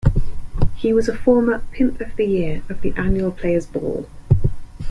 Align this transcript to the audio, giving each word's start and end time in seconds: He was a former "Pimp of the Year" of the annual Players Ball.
He 0.77 0.93
was 0.93 1.07
a 1.07 1.15
former 1.15 1.59
"Pimp 1.71 2.01
of 2.01 2.15
the 2.15 2.25
Year" 2.25 2.63
of 2.69 2.81
the 2.81 2.91
annual 2.97 3.29
Players 3.31 3.67
Ball. 3.67 4.09